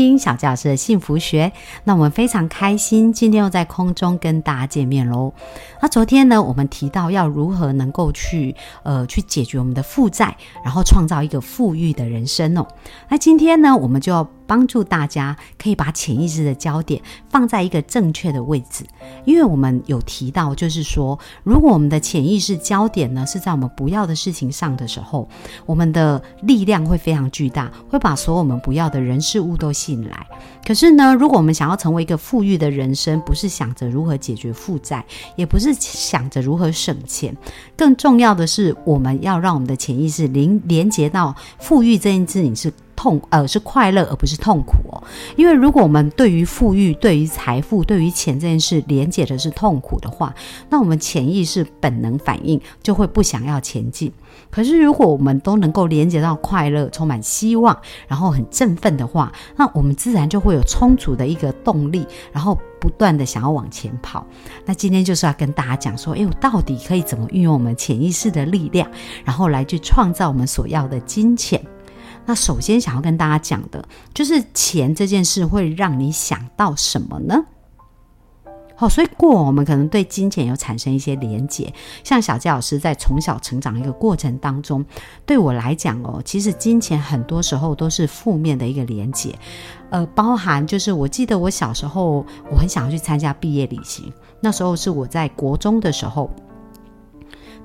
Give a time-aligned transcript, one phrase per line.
[0.00, 1.52] 听小教师的幸福学，
[1.84, 5.32] 那我们非常开心，今天又在空中跟大家见面喽。
[5.82, 12.66] 那昨天呢，我们提到要如何能够去呃去解决我们的负债，然后创造一个富裕的人生哦。
[13.10, 14.26] 那今天呢，我们就要。
[14.50, 18.84] 帮助大家可以把潜意识的焦点放在一个正确的位置，
[19.24, 25.28] 因为我们有提到，就是说，如果我们的潜意识焦点呢是在我们不要的事情上的时候，
[25.66, 30.26] 我们的力量会非常巨大，会把所有我们不要的人事物都吸引来。
[30.66, 35.04] 可是呢，如果我们想要成为一个富裕的人生，不是想着如何解决负债，
[35.36, 37.32] 也不是想着如何省钱，
[37.76, 42.72] 更重要的是，我们要让我们的潜意识连连接到富裕这件事情是。
[43.00, 45.02] 痛呃是快乐而不是痛苦哦，
[45.34, 50.34] 因为如果我们对于富裕、对于财富、对于钱这件事连接的是痛苦的话，
[50.68, 54.12] 那我们潜意识本能反应就会不想要前进。
[54.50, 57.74] 可是如果我们都能够连接到快乐、充满希望，
[58.06, 64.26] 然后很振奋的话，那我们自然就会有充足的一个动力，然后不断的想要往前跑。
[64.66, 68.86] 那今天就是要跟大家讲说，哎，我到底可以怎么运用我们潜意识的力量，
[69.24, 71.64] 然后来去创造我们所要的金钱。
[72.26, 77.44] 那首先想要跟大家讲的，就是钱这件事会让你想到什么呢？
[78.76, 81.70] 好，所以过往我们可能对金钱有产生一些连结，
[82.02, 84.82] 像小佳老师在从小成长的一个过程当中，
[85.26, 89.38] 对我来讲哦，其实金钱很多时候都是负面的一个连结，
[89.90, 94.10] 呃，包含就是我记得我小时候我很想要去参加毕业旅行，
[94.40, 96.30] 那时候是我在国中的时候。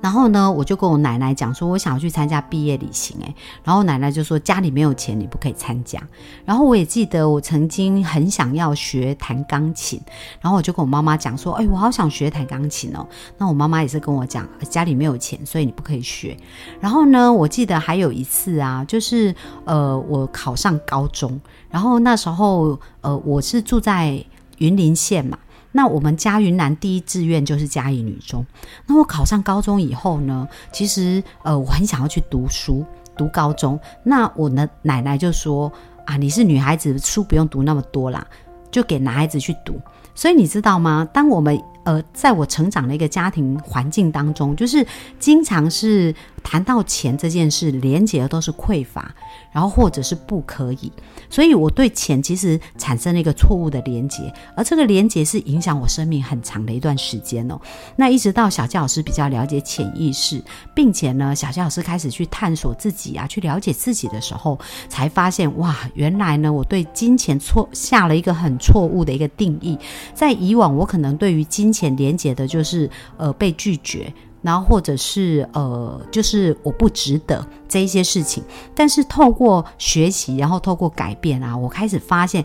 [0.06, 6.00] 然后呢，我就跟我奶奶讲说，我想要去参加毕业旅行，诶，然后奶奶就说家里没有钱，你不可以参加。
[6.44, 10.00] 然后我也记得我曾经很想要学弹钢琴，
[10.40, 13.04] 然后我就跟我妈妈讲说，哎，我好想学弹钢琴哦。
[13.36, 16.36] 那我妈妈也是跟我讲，家里没有钱，所以你不可以学。
[16.78, 19.34] 然后呢，我记得还有一次啊，就是
[19.64, 24.24] 呃，我考上高中，然后那时候呃，我是住在
[24.58, 25.36] 云林县嘛。
[25.72, 28.44] 那我们家云南第一志愿就是嘉义女中。
[28.86, 32.84] 那我考上高中以后呢，其实呃我很想要去读书，
[33.16, 33.78] 读高中。
[34.02, 35.70] 那我的奶奶就说
[36.04, 38.26] 啊，你是女孩子，书不用读那么多啦，
[38.70, 39.80] 就给男孩子去读。
[40.14, 41.06] 所以你知道吗？
[41.12, 44.84] 当我们呃在我成长的一个家庭环境当中，就是
[45.20, 49.14] 经常是谈到钱这件事，连结的都是匮乏，
[49.52, 50.92] 然后或者是不可以。
[51.30, 57.58] 所以我对钱其实产生了一个错误的连结，而这个连结是影响我生命很长的一段时间哦。
[57.94, 60.42] 那一直到小教老师比较了解潜意识，
[60.74, 64.58] 并且呢，小教老师开始去探索自己啊，去了解自己的时候，
[64.88, 69.78] 才发现哇，原来呢，我对金钱错下了一个很错误的一个定义。
[70.14, 74.12] 在以往，我可能对于金浅连接的就是呃被拒绝。
[74.42, 78.44] 然后，或者是呃，就是我不值得这一些事情，
[78.76, 82.44] 但是透过学习，然后透过改变啊，我开始发现。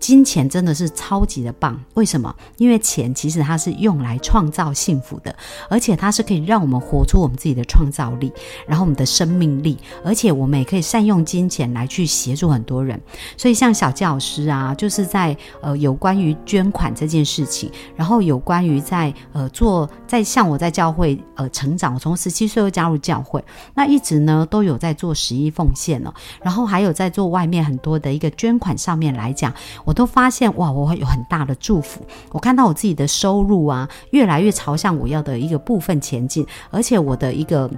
[0.00, 2.34] 金钱真的是超级的棒，为什么？
[2.56, 5.32] 因为钱其实它是用来创造幸福的，
[5.68, 8.32] 而且它是可以让我们活出我们自己的创造力，
[8.66, 12.98] 然后我们的生命力，而且我们也可以善用金钱来去协助很多人。
[13.36, 23.44] 所以像小教师啊，就是在呃有关于捐款这件事情，然后有关于在呃做在像我在教会呃成长，我从十七岁就加入教会，
[23.74, 29.52] 那一直呢都有在做十亿奉献哦，然后还有在做外面很多的一个捐款上面来讲。
[29.90, 32.00] 我都发现哇，我会有很大的祝福。
[32.30, 37.68] 我看到我自己的收入啊，越来越朝向我要的一个部分前进，而且我的一个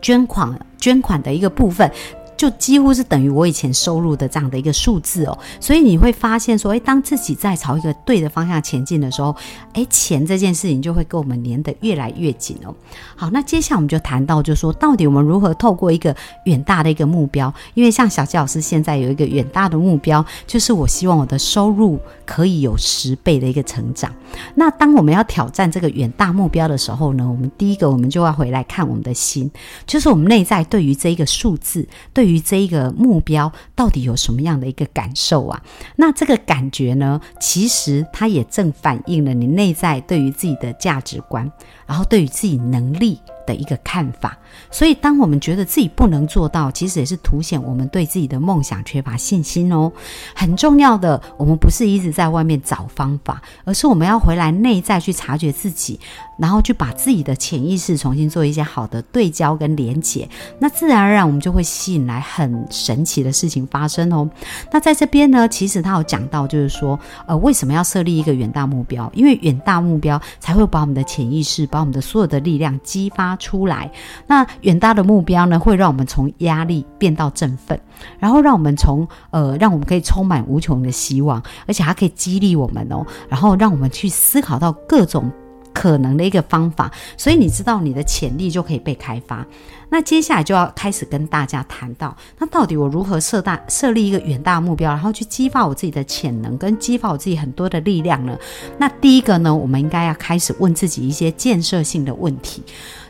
[0.00, 1.92] 捐款捐款的一个部分。
[2.38, 9.34] 就几乎是等于我以前收入的这样的一个数字哦，所以你会发现说，诶，当自己在朝一个对的方向前进的时候，
[9.72, 12.72] 诶，钱这件事情就会跟我们连得越来越紧哦。
[13.16, 24.14] 好，那接下来我们就谈到，就是说到底我们如何透过一个远大的一个目标，因为像小纪老师现在有一个远大的目标，就是我希望我的收入可以有十倍的一个成长。
[24.54, 29.50] 那当我们要挑战这个远大目标的时候呢，我们第一个我们就要回来看我们的心，
[29.88, 32.27] 就是我们内在对于这一个数字对。
[32.30, 35.62] 于这一个目标到底有什么样的一个感受啊？
[35.96, 41.50] 那这个感觉呢，其实它也正反映了你内在对于自己的价值观，
[41.86, 44.38] 然后对于自己能力的一个看法。
[44.70, 49.90] 所以，当我们觉得自己不能做到，其实也是凸显我们对自己的梦想缺乏信心哦。
[50.34, 55.98] 很重要的，我们不是一直在外面找方法，而是我们要回来内在去察觉自己，
[56.38, 60.28] 然后去把自己的潜意识重新做一些好的对焦跟连接，
[60.58, 64.28] 那自然而然我们就会吸引来很神奇的事情发生哦。
[64.70, 69.10] 那在这边呢，其实他有讲到，就是说，呃，为什么要设立一个远大目标？
[69.14, 73.90] 因为远大目标才会把我们的潜意识，把我们的所有的力量激发出来。
[74.26, 77.78] 那远大的目标呢，会让我们从压力变到振奋，
[78.18, 85.30] 然后让我们从呃，让我们可以充满无穷的希望，而且还可以激励我们哦，然后让我们去思考到各种
[85.72, 86.90] 可能的一个方法。
[87.16, 89.46] 所以你知道，你的潜力就可以被开发。
[89.90, 98.36] 那接下来就要开始跟大家谈到，那到底我如何设大设立一个远大目标，然后去激发我自己的潜能，跟激发我自己很多的力量呢？
[98.76, 102.62] 那第一个呢，我们应该要开始问自己一些建设性的问题。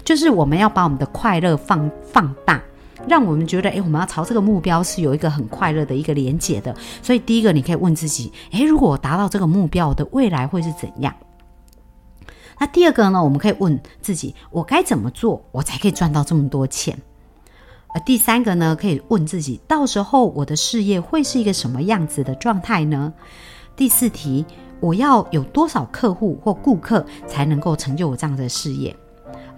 [0.09, 2.63] 就是我们要把我们的快乐放放大，
[3.07, 6.75] 让我们觉得，诶，我们要朝这个目标是有一个很快乐的一个连结的。
[7.03, 11.15] 所以第一个，你可以问自己，诶，如果我达到这个目标，我的未来会是怎样？
[12.59, 16.99] 那第二个呢，我们可以问自己，我该怎么做，我才可以赚到这么多钱？
[17.89, 23.13] 而第三个呢，可以问自己，到时候我的事业会是一个什么样子的状态呢？
[23.77, 24.47] 第四题，
[24.81, 28.97] 我要有多少客户或顾客才能够成就我这样的事业？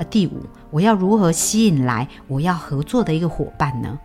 [0.04, 3.98] 第五，我要如何吸引来我要合作的一个伙伴呢？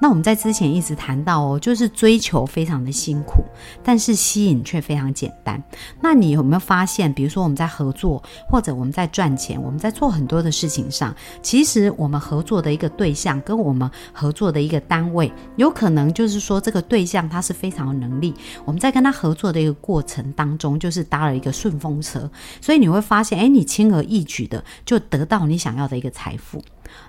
[0.00, 3.42] 那我们在之前一直谈到哦，就是追求非常的辛苦，
[3.82, 5.62] 但是吸引却非常简单。
[6.00, 22.30] 那你有没有发现，比如说我们在合作，或者我们在赚钱，我们在做很多的事情上，其实我们合作的一个对象跟我们合作的一个单位，有可能就是说这个对象他是非常有能力，我们在跟他合作的一个过程当中，就是搭了一个顺风车，
[22.60, 26.62] 所以你会发现，哎，你轻而易举的就得到你想要的一个财富。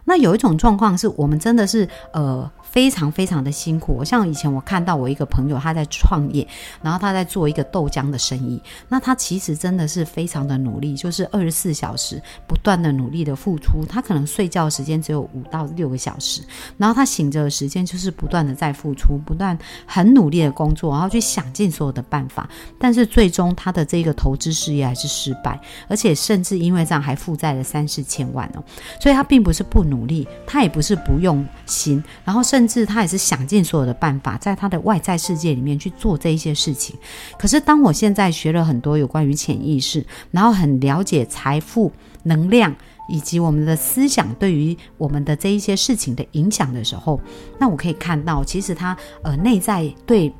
[0.05, 2.51] 那有一种状况是我们真的是呃。
[2.75, 4.03] 非常非常的辛苦。
[4.03, 6.45] 像以前我看到我一个朋友他在创业，
[6.81, 8.61] 然后他在做一个豆浆的生意。
[8.89, 13.85] 那他其实真的是非常的努力，就是二十四小时不断的努力的付出。
[13.87, 16.41] 他可能睡觉时间只有五到六个小时，
[16.77, 22.49] 然后他醒着的时间就是不断的在付出，不断很努力的工作，然后去想尽所有的办法。
[22.77, 25.57] 但是最终他的这个投资事业还是失败，
[25.87, 28.63] 而且甚至因为这样还负债了三四千万哦。
[28.99, 36.95] 所以他并不是不努力，他也不是不用心，然后甚至他也是想尽所有的办法，在他的外在世界里面去做这一些事情。
[37.37, 41.91] 可是，当我现在学了很多有关于潜意识，然后很了解财富、
[42.23, 42.73] 能量
[43.09, 47.19] 以及我们的思想对于我们的这一些事情的影响的时候，
[47.59, 50.33] 那我可以看到，其实他呃内在对。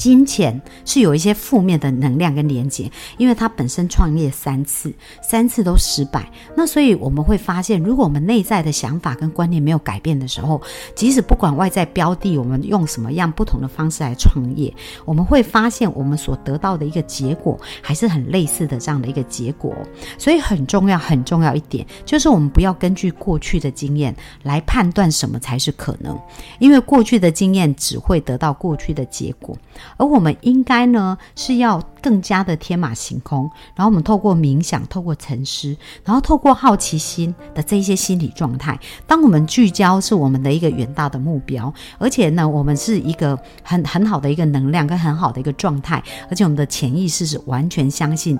[0.00, 4.90] 金钱是有一些负面的能量跟连接，因为他本身创业三次，
[5.22, 6.26] 三次都失败。
[6.56, 10.58] 那所以我们会发现，如果我们内在的想法跟观念没有改变的时候，
[10.94, 14.74] 即使不管外在标的，我们用什么样不同的方式来创业，
[15.04, 19.76] 我们会发现我们所得到的一个结果还是很类似的这样的一个结果。
[20.16, 26.18] 所以很重要很重要一点，就是我们不要根据过去的经验来判断什么才是可能，
[26.58, 29.54] 因为过去的经验只会得到过去的结果。
[29.96, 48.38] 而我们应该呢，是要更加的天马行空，然后我们透过冥想，透过沉思，然后透过好奇心的这一些心理状态，当我们聚焦是我们的一个远大的目标，而且呢，我们是一个很很好的一个能量跟很好的一个状态，而且我们的潜意识是完全相信，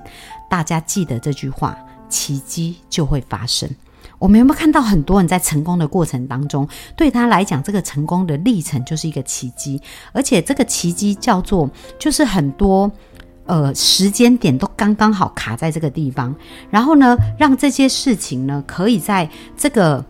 [0.49, 1.77] 大家记得这句话，
[2.09, 3.69] 奇迹就会发生。
[4.21, 9.83] 我们有没有看到很多人在成功的过程当中，对他来讲，这个成功的历程就是一个奇迹，
[10.13, 12.89] 而且这个奇迹叫做，就是很多
[13.47, 16.33] 呃时间点都刚刚好卡在这个地方，
[16.71, 20.05] 然后呢，让这些事情呢，可以在这个。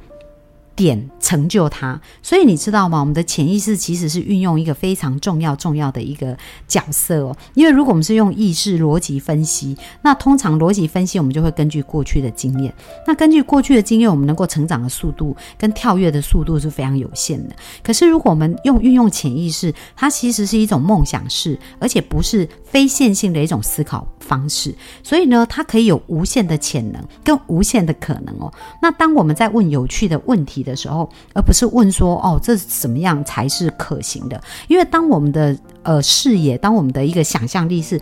[0.81, 2.99] 点成就它，所以你知道吗？
[3.01, 6.35] 我们的潜意识其实是运用一个非常重要、重要的一个
[6.67, 7.37] 角色哦。
[7.53, 12.75] 因为如果我们是用意识逻辑分析，那通常逻辑分析我们就会根据过去的经验。
[13.07, 17.55] 那根据过去的经验，我们能够成长的速度跟跳跃的速度是非常有限的。
[17.83, 24.75] 可是如果我们用运用潜意识，它其实是一种梦想式，而且不是非线性的一种思考方式。
[25.03, 28.51] 所以呢，它可以有无限的潜能跟无限的可能哦。
[28.81, 34.41] 那当我们在问有趣的问题的，的时候，而不是问说哦，这怎么样才是可行的？
[34.69, 38.01] 因为当我们的呃视野，当我们的一个想象力是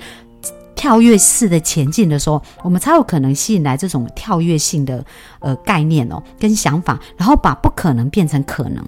[0.75, 5.05] 跳跃式的前进的时候，我们才有可能吸引来这种跳跃性的
[5.41, 8.85] 呃概念哦跟想法，然后把不可能变成可能。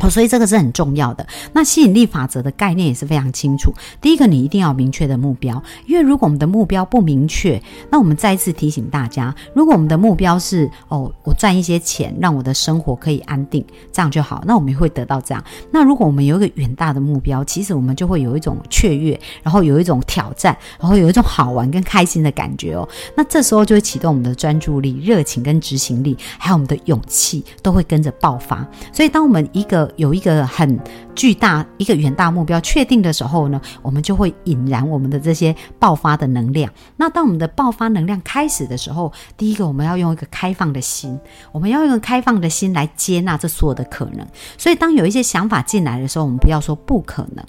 [0.00, 1.26] 哦，所以这个是很重要的。
[1.52, 3.72] 那吸引力法则的概念也是非常清楚。
[4.00, 15.42] 第一个，你一定要明确的目标，因为如果我们的目标不明确，那我们再一次提醒大家，如果我们的目标是哦，我赚一些钱，让我的生活可以安定，这样就好，那我们也会得到这样。
[15.70, 22.88] 那如果我们有一个远大的目标，其实我们就会有一种雀跃，然后有一种挑战，然后有一种好玩跟开心的感觉哦。
[23.16, 28.66] 那这时候就会启动我们的专注力、热情跟执行力，还有我们的勇气都会跟着爆发。
[28.92, 30.78] 所以，当我们一个有一个很
[31.14, 36.72] 巨大、一个远大目标确定的时候呢，我们就会引燃我们的这些爆发的能量。
[36.96, 41.18] 那当我们的爆发能量开始的时候，第一个我们要用一个开放的心，
[41.52, 44.26] 我们要用开放的心来接纳这所有的可能。
[44.56, 47.44] 所以，当有一些想法进来的时候，我们不要说不可能。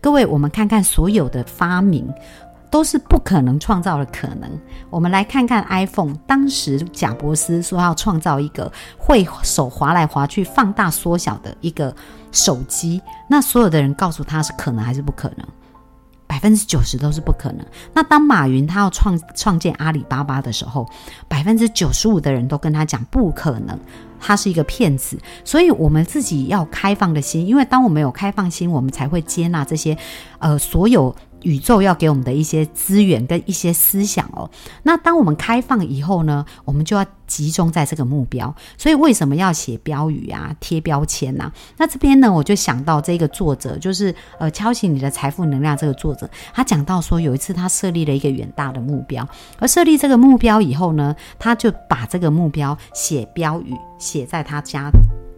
[0.00, 2.08] 各位，我们看看所有的发明。
[2.72, 4.50] 都是不可能创造的可能。
[4.88, 11.94] 我们来看看 iPhone，当时贾伯斯说要创造一个会手滑来滑去、放大缩小的一个
[12.32, 15.46] 手机，那所有的人告诉他是可能还是不可能？
[16.26, 17.66] 百分之九十都是不可能。
[17.92, 20.88] 那当马云他要创创建阿里巴巴的时候，
[21.28, 23.78] 百分之九十五的人都跟他讲不可能，
[24.18, 25.18] 他是一个骗子。
[25.44, 29.94] 所以，我们自己要开放的心，因为当我们有开放心，我们才会接纳这些
[30.38, 31.14] 呃所有。
[31.42, 34.50] 宇宙要给我们的一些资源跟一些思想哦，
[34.82, 38.54] 那当我们开放以后呢，我们就要集中在这个目标。
[38.76, 41.50] 所以为什么要写标语啊、贴标签呐？
[41.76, 49.26] 那这边呢，我就想到这个作者，就是呃，敲醒你的财富能量这个作者，他讲到说，有一次他设立了一个远大的目标，
[49.58, 54.90] 而设立这个目标以后呢，他就把这个目标写标语写在他家。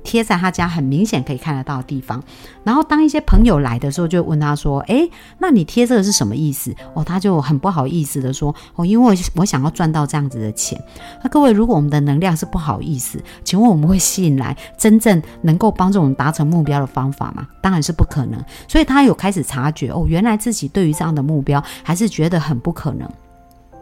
[0.05, 2.23] 贴在他家很明显可以看得到的地方，
[2.63, 10.81] 然后当一些朋友来的时候，就问他说：“诶，那你贴这个是什么意思？”哦，他就很不好意思的说：“哦，因为我想要赚到这样子的钱。”
[11.25, 17.49] 那各位，如果我们的能量是不好意思，请问我们会吸引来真正能够帮助我们达成目标的方法吗？
[17.63, 18.39] 当然是不可能。
[18.69, 23.09] 所以他有开始察觉哦，原来自己对于这样的目标还是觉得很不可能。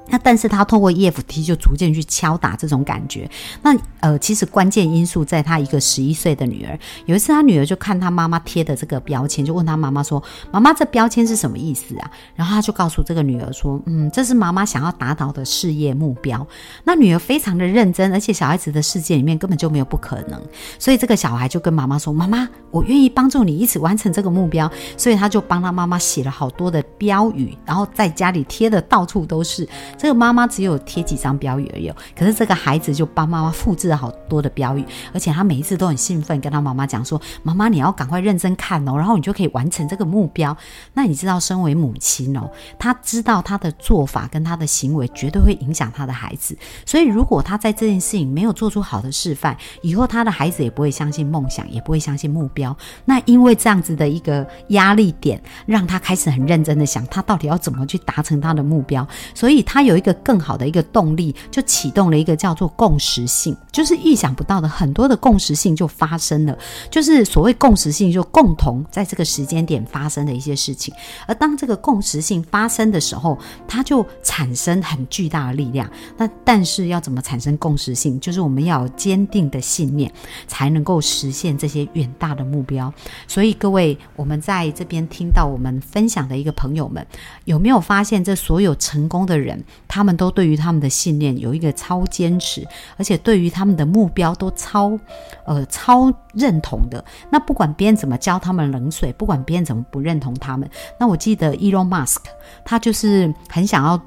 [0.09, 3.29] 那但是他透过 EFT 就逐渐去敲打这种感觉。
[3.63, 6.79] 那呃，其实关键因素在他一个十一岁的女儿。
[7.07, 16.47] 有一次他女儿就看他妈妈贴的这个标签，就问他妈妈说：“妈妈，这标签是什么意思啊？”然后他就告诉这个女儿说：“嗯，这是妈妈想要达到的事业目标。”
[16.85, 20.41] 那女儿非常的认真，而且小孩子的世界里面根本就没有不可能。
[20.79, 29.67] 所以这个小孩就跟妈妈说：“妈妈，我愿意帮助你一起完成这个目标。”所以他就帮他妈妈写了好多的标语，然后在家里贴的到处都是。
[29.97, 40.57] 这个妈妈只有贴几张标语而已，可是这个孩子就帮妈妈复制了好多的标语，而且他每一次都很兴奋，跟他妈妈讲说：“妈妈，你要赶快认真看哦，然后你就可以完成这个目标。”
[40.95, 46.57] 那你知道，身为母亲哦，她知道她的做法跟她的行为绝对会影响她的孩子，
[46.87, 52.75] 所以如果她在这件事情没有做出好的示范，以后她的孩子也不会相信梦想，也不会相信目标。
[53.05, 59.82] 那因为这样子的一个压力点，让他开始很认真的想，他到底要怎么去达成他的目标，所以他。
[59.85, 66.57] 有一个更好的一个动力，就启动了一个叫做共识性，就是意想不到的很多的共识性就发生了。
[66.91, 70.95] 就是所谓共识性，就共同在这个时间点发生的一些事情。
[71.27, 75.91] 而当这个共识性发生的时候，它就产生很巨大的力量。
[76.17, 78.19] 那但是要怎么产生共识性？
[78.21, 80.13] 就是我们要有坚定的信念，
[80.47, 82.93] 才能够实现这些远大的目标。
[83.27, 87.07] 所以各位，我们在这边听到我们分享的一个朋友们，
[87.45, 89.63] 有没有发现这所有成功的人？
[89.89, 94.99] 他们都对于他们的信念有一个超坚持，而且对于他们的目标都超，
[95.45, 97.05] 呃，超认同的。
[97.31, 102.19] 那不管别人怎么浇他们冷水，不管别人怎么不认同他们，那我记得 Elon Musk
[102.65, 104.01] 他就是很想要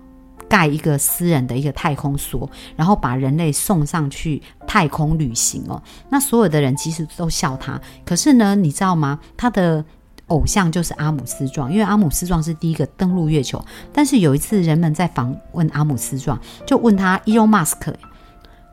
[0.48, 5.82] 盖一个私人的一个太空梭，然后把人类送上去太空旅行哦。
[6.10, 9.20] 那所有的人其实都笑他，可是呢，你知道吗？
[9.38, 9.84] 他的。
[10.28, 13.64] 偶像就是阿姆斯壮，因为阿姆斯壮是第一个登陆月球。
[13.94, 17.94] 但是有一次，人们在访问阿姆斯壮，就问他伊隆马斯克，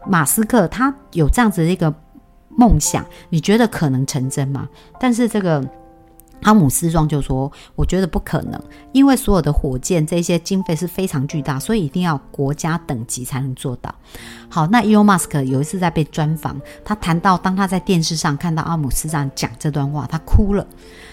[0.06, 1.92] 马斯克他有这样子的一个
[2.48, 4.68] 梦想，你觉得可能成真吗？
[4.98, 5.62] 但是这个。
[6.42, 8.60] 阿姆斯壮就说：“我觉得不可能，
[8.92, 13.94] 因为所有的火箭这些经费是非常巨大，所以一定要国家等级才能做到。”
[14.48, 20.66] 好，那伊隆马斯克有一次在被专访，他谈到当他在电视上看到阿姆斯壮讲这段话，他哭了，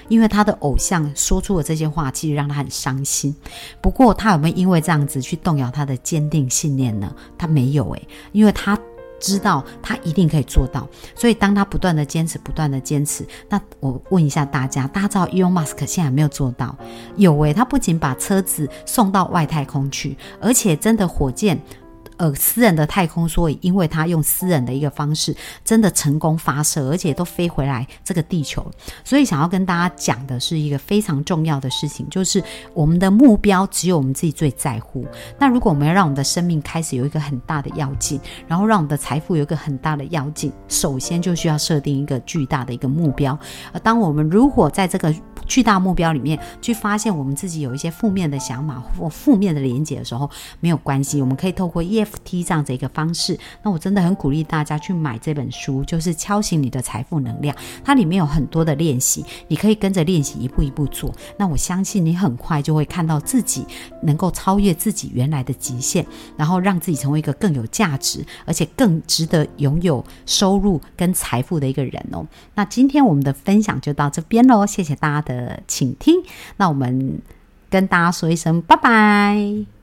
[0.10, 3.34] 因为他的偶像说出了这些话，其实让他很伤心。
[3.82, 7.14] 不过他有没有因为这样子去动摇他的坚定信念呢？
[7.38, 8.78] 他没有诶，因为他。
[9.20, 16.76] 知道他一定可以做到，所以当他不断的坚持，不断的坚持，那我问一下大家，大家知道 Elon Musk 现在没有做到？
[17.16, 21.62] 有诶，他不仅把车子送到外太空去，而且真的火箭，
[22.20, 25.36] 呃私人的太空梭，因为他用私人的一个方式，
[25.66, 28.70] 真的成功发射，而且都飞回来这个地球。
[29.04, 35.06] 所以想要跟大家讲的是一个非常重要的事情，就是我们的目标只有我们自己最在乎。
[35.40, 43.38] 那如果我们要让我们的生命开始有一个很大的要进，然后让我们的财富有一个很大的要进，首先就需要设定一个巨大的一个目标。
[43.72, 45.16] 而当我们如果在这个
[45.48, 51.82] 巨大目标里面去发现我们自己有一些负面的想法或负面的连接的时候，没有关系，我们可以透过
[52.24, 53.38] T 这样子一个方式。
[53.64, 57.56] 那我真的很鼓励大家去买这本书，就是敲醒你的财富能量。
[57.84, 61.14] 它里面有很多的练习，你可以跟着练习一步一步做。
[61.38, 63.66] 那我相信你很快就会看到自己
[64.04, 66.06] 能够超越自己原来的极限，
[66.38, 72.26] 然后让自己成为一个更有价值，而且更值得拥有收入跟财富的一个人哦。
[72.56, 76.16] 那今天我们的分享就到这边喽，谢谢大家的倾听。
[76.58, 77.22] 那我们
[77.70, 79.79] 跟大家说一声拜拜。